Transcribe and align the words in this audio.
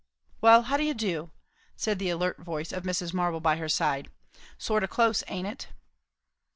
"Well, 0.41 0.63
how 0.63 0.77
do 0.77 0.83
you 0.83 0.95
do?" 0.95 1.29
said 1.75 1.99
the 1.99 2.09
alert 2.09 2.39
voice 2.39 2.71
of 2.71 2.81
Mrs. 2.85 3.13
Marble 3.13 3.39
by 3.39 3.57
her 3.57 3.69
side. 3.69 4.09
"Sort 4.57 4.81
o' 4.81 4.87
close, 4.87 5.23
aint 5.27 5.45
it?" 5.47 5.67